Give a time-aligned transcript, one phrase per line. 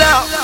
[0.00, 0.39] out.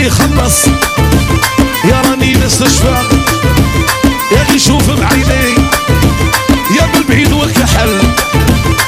[0.00, 0.66] يخلص
[1.84, 2.94] يا راني مستشفى
[4.32, 5.54] يا اللي شوف بعيني.
[6.78, 7.98] يا بالبعيد وكحل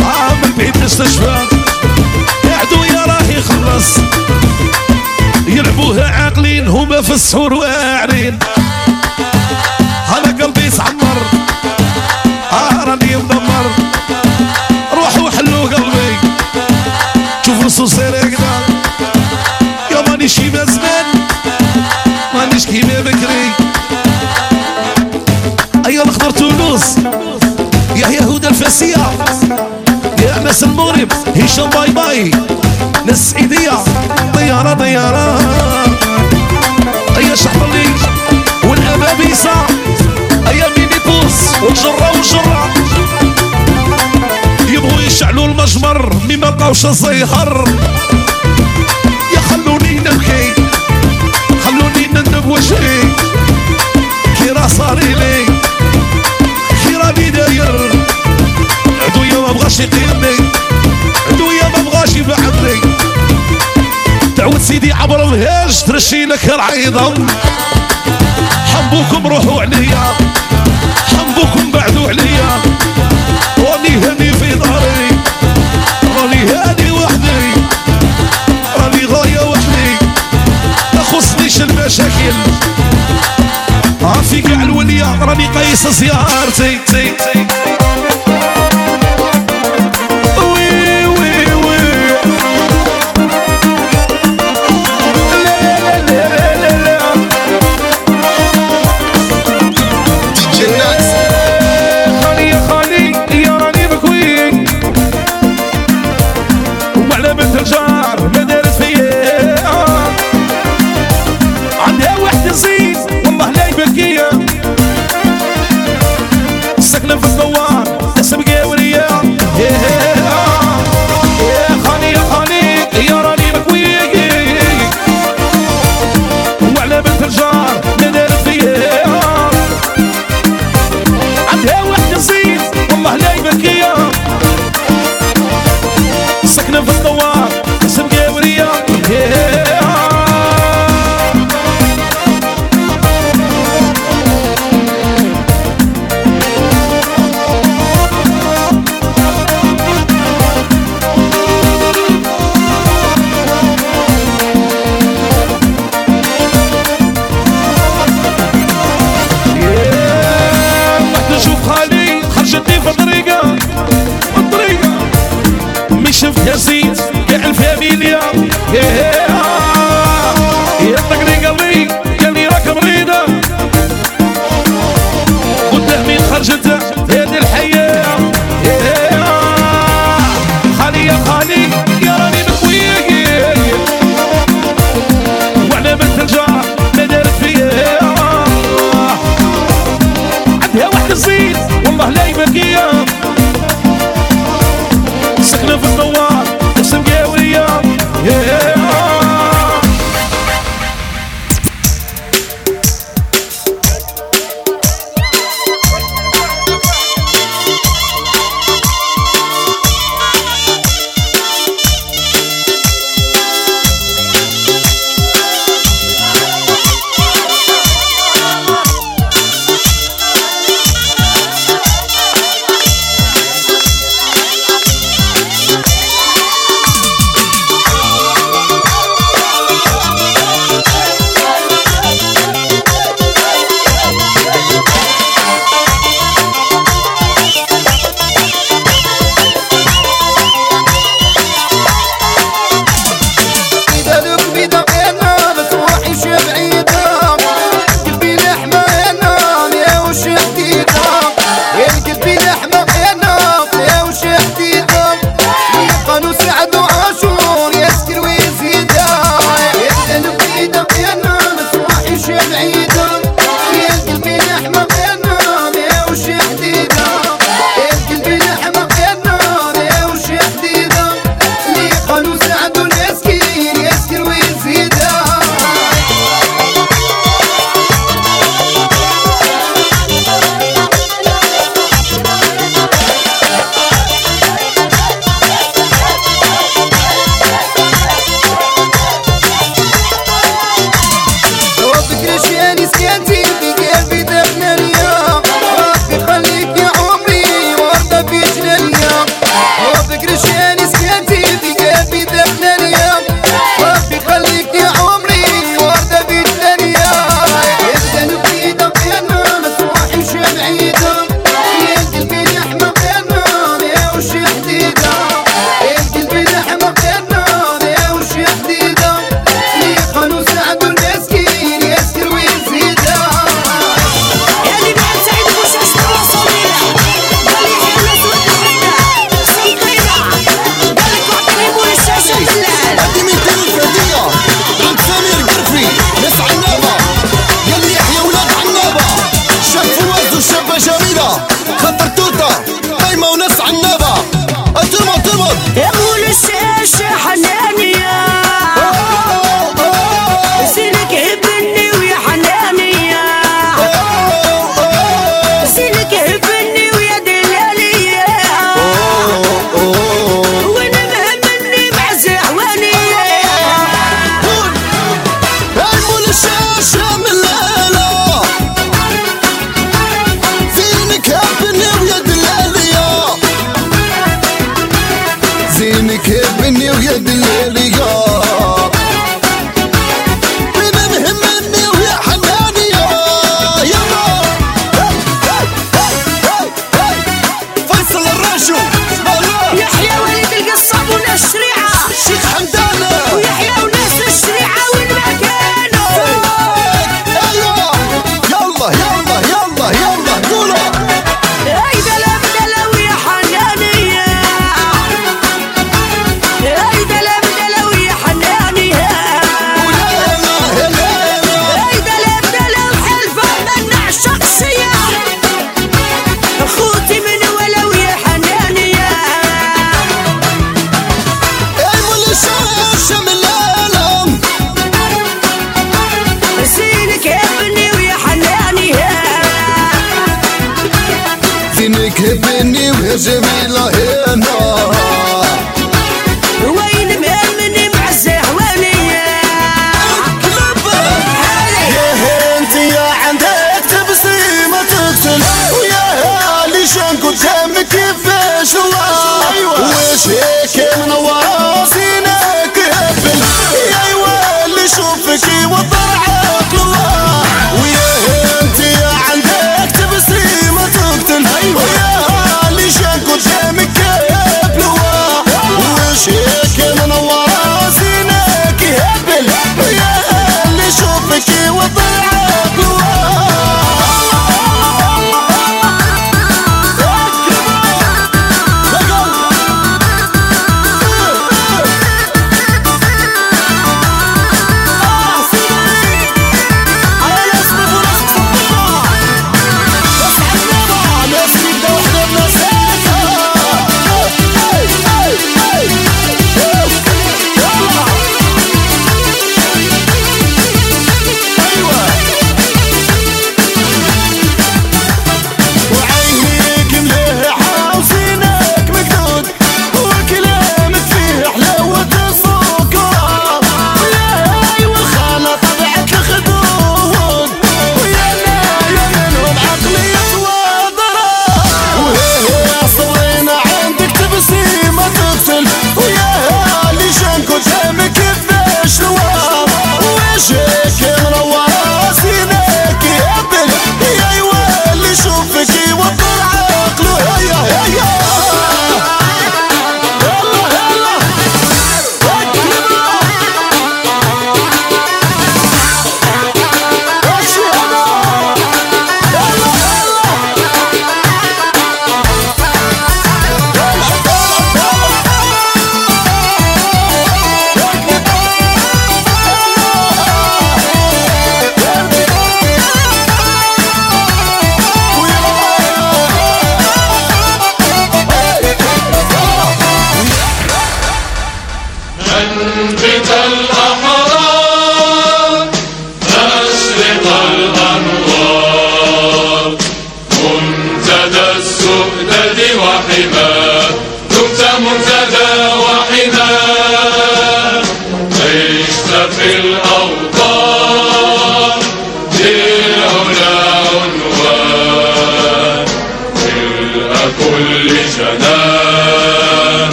[0.00, 1.36] آه بالبعيد ناس مستشفى
[2.44, 3.86] يا عدو يا راهي خلص
[5.46, 8.38] يلعبوها عاقلين هما في السحور واعرين.
[28.78, 29.06] سيا
[30.18, 32.30] يا مس المغرب هشام باي باي.
[33.06, 33.72] ناس السعيدية
[34.34, 35.38] طيارة طيارة.
[37.16, 37.86] أيا شحطلي
[38.64, 39.50] والأبابيسة
[40.48, 42.68] أيا ميني بوس وجرة وجرة.
[44.68, 47.68] يبغوا يشعلوا المجمر مما لقاوش الزيهر
[49.34, 50.52] يا خلوني نبكي.
[51.64, 53.00] خلوني نندب وجهي.
[54.38, 55.14] كي راه صاري
[59.74, 60.36] مبغاش يقيمني
[61.62, 62.80] ما مبغاش يبعدني
[64.36, 67.14] تعود سيدي عبر الهاج ترشي لك العيضة.
[68.74, 70.14] حبوكم روحوا عليا.
[71.06, 72.62] حبوكم بعدوا عليا.
[73.58, 74.33] واني هني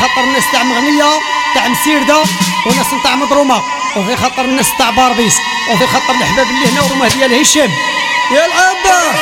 [0.00, 1.04] خاطر الناس تاع مغنية
[1.54, 2.18] تاع مسيردة
[2.66, 3.62] وناس تاع مضرومه
[3.96, 5.34] وفي خاطر الناس تاع باربيس
[5.72, 7.70] وفي خاطر الحباب اللي هنا ورماه ديال هشام.
[8.34, 9.12] يا العباه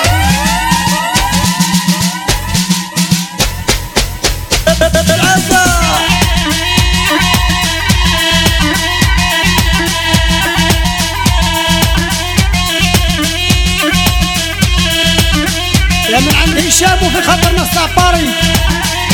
[16.11, 18.29] يا من عند هشام وفي خاطرنا الصعباري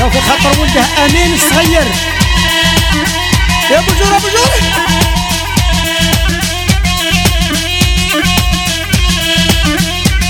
[0.00, 0.20] لو في
[0.60, 1.82] ولده أمين الصغير
[3.70, 4.50] يا بجور يا بجور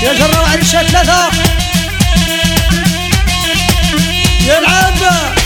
[0.03, 1.31] يا جرار عريشة ثلاثة.
[4.47, 5.40] يا العابة.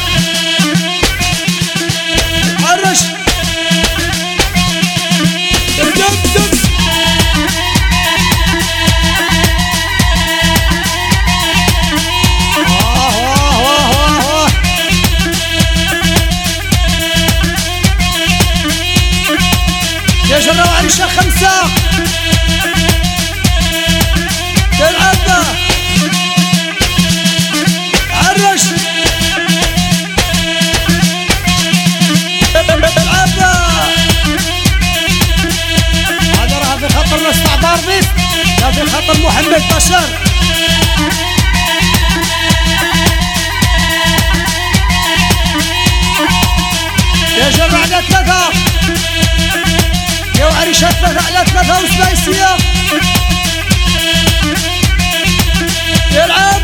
[20.35, 21.51] يا جماعة عريشة خمسة
[24.79, 25.45] يا العبة
[28.11, 28.61] عرش
[32.55, 33.51] العبة
[36.33, 38.05] هذا راه في خطر الاستعبار بيت.
[38.61, 40.03] لا في خطر محمد بشر
[51.35, 52.15] على ثلاثة وسبعين
[56.11, 56.54] يلعب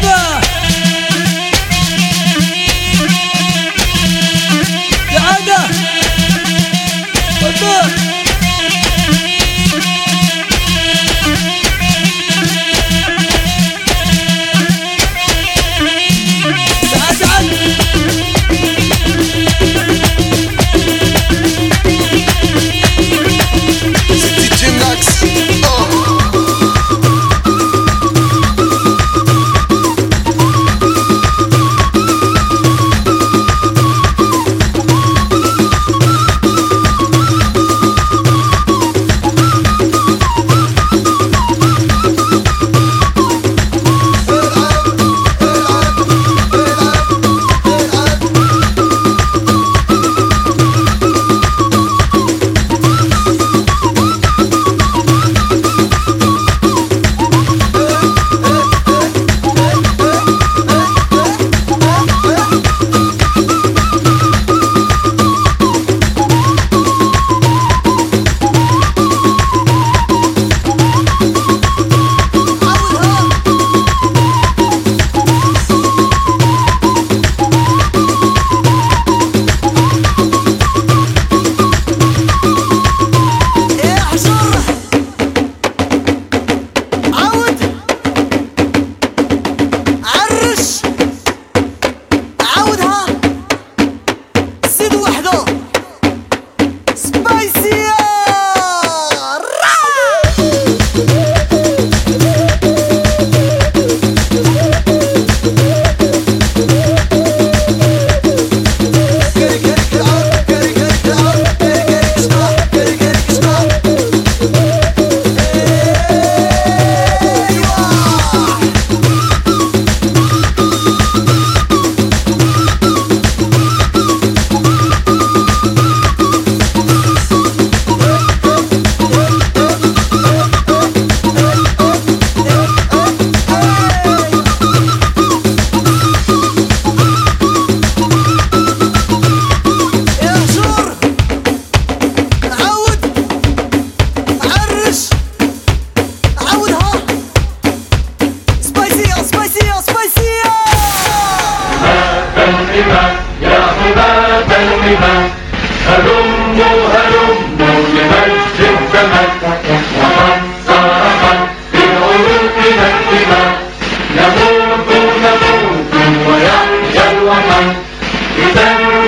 [167.32, 167.74] الوطن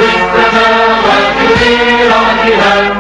[0.06, 1.74] السماوات في
[2.08, 2.94] رأيها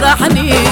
[0.00, 0.71] فرحني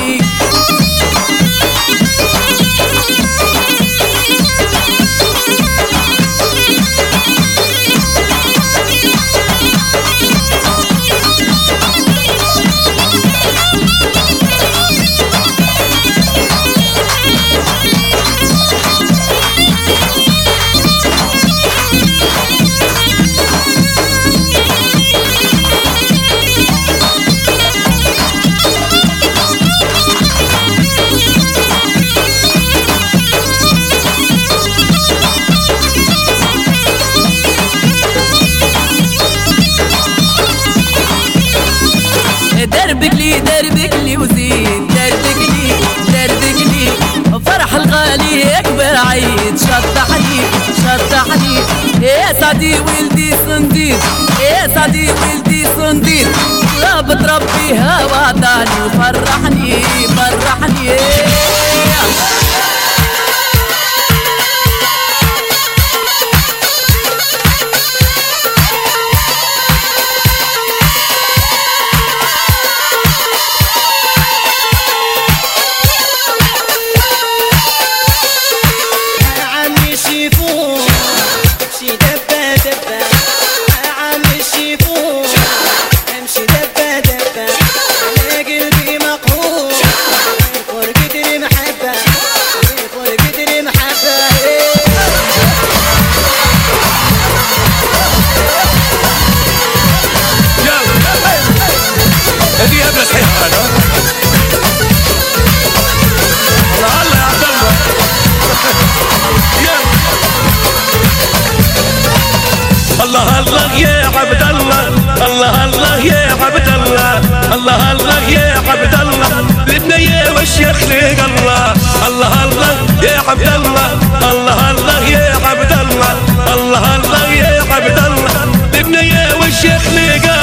[117.55, 119.28] الله الله يا عبد الله.
[119.68, 121.74] البنية والشيخ خلق الله.
[122.09, 123.90] الله الله يا عبد الله.
[124.30, 126.14] الله الله يا عبد الله.
[126.55, 128.42] الله الله يا عبد الله.
[128.74, 130.39] البنية والشيخ خلق الله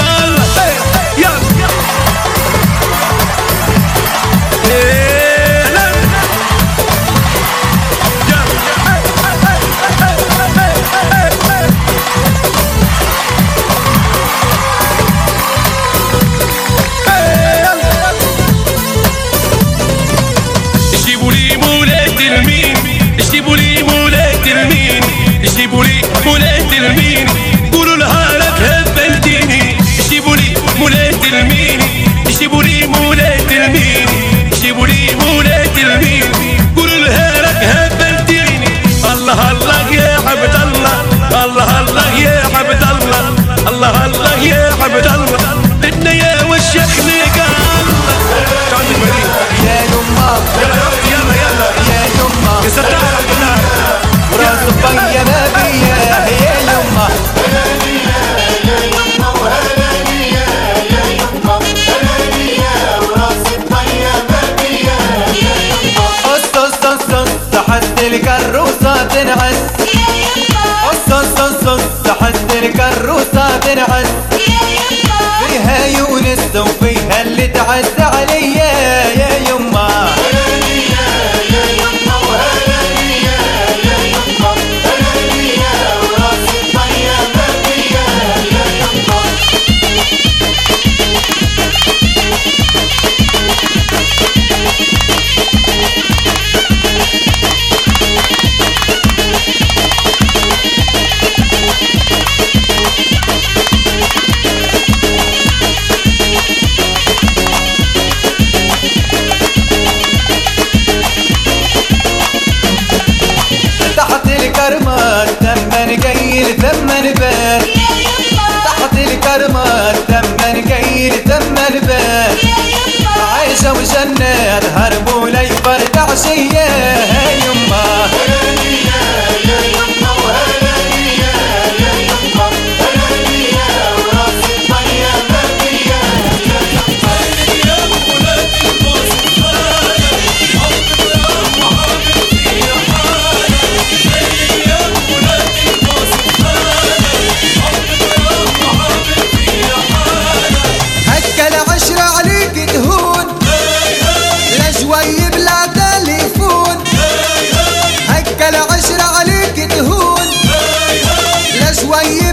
[161.98, 162.27] my ear.